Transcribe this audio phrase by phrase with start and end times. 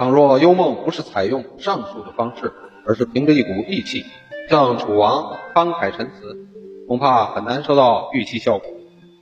[0.00, 2.54] 倘若幽梦不是采用上述的方式，
[2.86, 4.06] 而是凭着一股义气
[4.48, 6.48] 向楚王慷慨陈词，
[6.88, 8.66] 恐怕很难收到预期效果。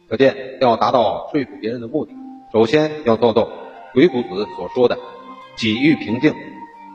[0.09, 2.12] 可见，要达到说服别人的目的，
[2.52, 3.48] 首先要做到
[3.93, 4.96] 鬼谷子所说的
[5.59, 6.32] “己欲平静”，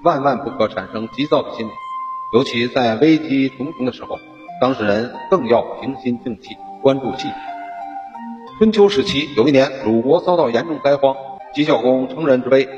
[0.06, 1.72] 万万不可产生急躁的心理。
[2.34, 4.18] 尤其在危机重重的时候，
[4.62, 7.34] 当事人更要平心静气，关注细节。
[8.60, 11.18] 春秋时期，有一年，鲁国遭到严重灾荒，
[11.54, 12.70] 齐孝公乘人之危，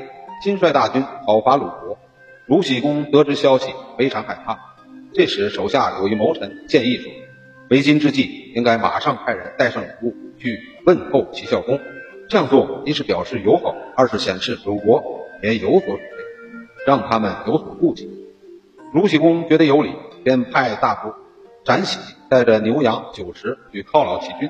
[0.46, 1.98] 亲率大军讨伐鲁国。
[2.46, 4.76] 鲁僖公得知消息，非常害怕。
[5.12, 7.10] 这时，手下有一谋臣建议说
[7.68, 10.56] ：“为今之计，应该马上派人带上礼物去
[10.86, 11.80] 问候齐孝公。
[12.28, 15.02] 这样做，一是表示友好，二是显示鲁国
[15.42, 16.04] 也有所准备，
[16.86, 18.08] 让他们有所顾忌。”
[18.94, 21.12] 鲁僖公觉得有理，便派大夫
[21.64, 24.48] 展喜带着牛羊酒食去犒劳齐军。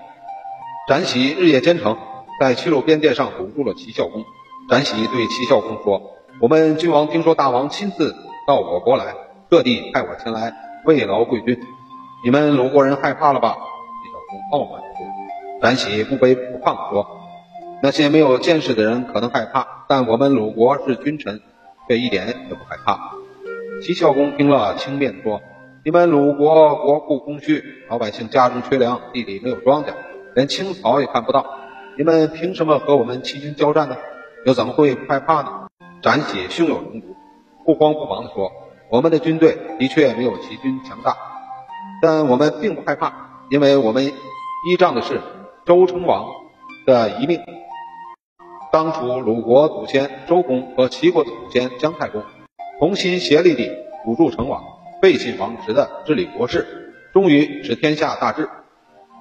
[0.91, 1.97] 展喜日夜兼程，
[2.39, 4.27] 在齐鲁边界上堵住了齐孝公。
[4.69, 8.17] 展喜对齐孝公说：“我们君王听说大王亲自
[8.49, 9.15] 到我国来，
[9.49, 10.53] 特地派我前来
[10.85, 11.57] 慰劳贵军。
[12.25, 13.57] 你们鲁国人害怕了吧？”
[14.03, 15.07] 齐孝公傲慢地说。
[15.63, 17.07] 展喜不卑不亢地说
[17.81, 21.41] ：“那些没有见识的人可能害怕，但我们鲁国是君臣，
[21.89, 23.13] 却一点也不害怕。”
[23.83, 25.43] 齐孝公听了，轻蔑地说
[25.85, 29.91] ：“你们鲁国国库空虚，老百姓家中缺粮，地里没有庄稼，
[30.35, 31.47] 连青草也看不到，
[31.97, 33.97] 你们凭什么和我们齐军交战呢？
[34.47, 35.69] 又怎么会不害怕呢？”
[36.01, 37.17] 展喜胸有成竹，
[37.65, 38.53] 不慌不忙地说
[38.89, 41.17] ：“我们的军队的确没有齐军强大，
[42.01, 43.13] 但我们并不害怕，
[43.51, 45.21] 因为我们依仗的是
[45.67, 46.27] 周成王
[46.87, 47.41] 的遗命。
[48.71, 52.23] 当初鲁国祖先周公和齐国的祖先姜太公。”
[52.79, 53.71] 同心协力地
[54.05, 54.63] 辅助成王，
[55.01, 58.51] 废寝忘食地治理国事，终于使天下大治。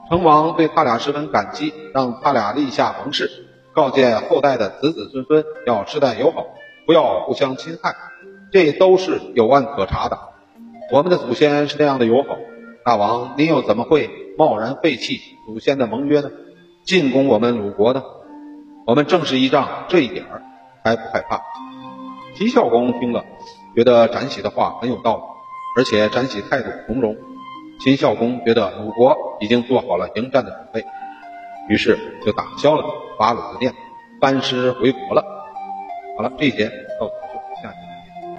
[0.10, 3.45] 成王对他俩十分感激，让他俩立下盟誓，
[3.76, 6.46] 告诫后代的子子孙孙要世代友好，
[6.86, 7.94] 不要互相侵害。
[8.52, 10.18] 这都是有案可查的。
[10.92, 12.38] 我们的祖先是那样的友好，
[12.86, 16.32] 大王您又怎么会贸然废弃祖先的盟约呢？
[16.86, 18.02] 进攻我们鲁国呢？
[18.86, 20.42] 我们正是依仗这一点儿，
[20.84, 21.42] 才不害怕。
[22.36, 23.26] 齐孝公听了，
[23.76, 25.22] 觉得展喜的话很有道理，
[25.78, 27.18] 而且展喜态度从容。
[27.80, 30.86] 秦孝公觉得鲁国已经做好了迎战的准备，
[31.68, 32.84] 于是就打消了
[33.18, 33.78] 伐鲁的念头，
[34.20, 35.24] 班师回国了。
[36.18, 36.72] 好了，这一节